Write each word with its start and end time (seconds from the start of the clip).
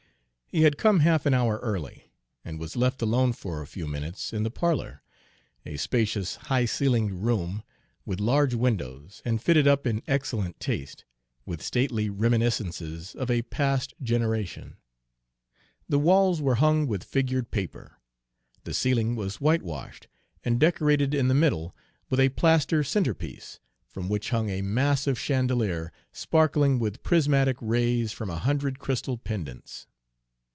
He 0.53 0.63
had 0.63 0.77
come 0.77 0.99
half 0.99 1.25
an 1.25 1.33
hour 1.33 1.59
early, 1.59 2.11
and 2.43 2.59
was 2.59 2.75
left 2.75 3.01
alone 3.01 3.31
for 3.31 3.61
a 3.61 3.65
few 3.65 3.87
minutes 3.87 4.33
in 4.33 4.43
the 4.43 4.51
parlor, 4.51 5.01
a 5.65 5.77
spacious, 5.77 6.35
high 6.35 6.65
ceilinged 6.65 7.13
room, 7.15 7.63
with 8.05 8.19
large 8.19 8.53
windows, 8.53 9.21
and 9.23 9.41
fitted 9.41 9.65
up 9.65 9.87
in 9.87 10.03
excellent 10.09 10.59
taste, 10.59 11.05
with 11.45 11.63
stately 11.63 12.09
reminiscences 12.09 13.15
of 13.15 13.31
a 13.31 13.43
past 13.43 13.93
generation. 14.03 14.75
The 15.87 15.99
walls 15.99 16.41
were 16.41 16.55
hung 16.55 16.85
with 16.85 17.05
figured 17.05 17.49
paper. 17.51 17.99
The 18.65 18.73
ceiling 18.73 19.15
was 19.15 19.39
whitewashed, 19.39 20.09
and 20.43 20.59
decorated 20.59 21.13
in 21.13 21.29
the 21.29 21.33
middle 21.33 21.73
with 22.09 22.19
a 22.19 22.27
plaster 22.27 22.83
centre 22.83 23.13
piece, 23.15 23.61
from 23.87 24.09
which 24.09 24.31
hung 24.31 24.49
a 24.49 24.61
massive 24.61 25.17
chandelier 25.17 25.93
sparkling 26.11 26.77
with 26.77 27.03
prismatic 27.03 27.55
rays 27.61 28.11
from 28.11 28.29
a 28.29 28.39
hundred 28.39 28.79
crystal 28.79 29.17
pendants. 29.17 29.87